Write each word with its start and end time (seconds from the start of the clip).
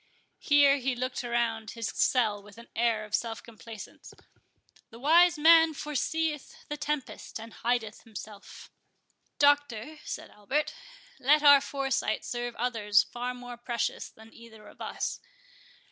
(Here 0.39 0.77
he 0.77 0.95
looked 0.95 1.23
around 1.23 1.69
his 1.69 1.89
cell 1.89 2.41
with 2.41 2.57
an 2.57 2.69
air 2.75 3.05
of 3.05 3.13
self 3.13 3.43
complacence.) 3.43 4.15
"The 4.89 4.97
wise 4.97 5.37
man 5.37 5.75
forseeth 5.75 6.55
the 6.69 6.75
tempest, 6.75 7.39
and 7.39 7.53
hideth 7.53 8.01
himself." 8.01 8.71
"Doctor," 9.37 9.99
said 10.03 10.31
Albert, 10.31 10.73
"let 11.19 11.43
our 11.43 11.61
foresight 11.61 12.25
serve 12.25 12.55
others 12.55 13.03
far 13.03 13.35
more 13.35 13.57
precious 13.57 14.09
than 14.09 14.33
either 14.33 14.67
of 14.67 14.81
us. 14.81 15.19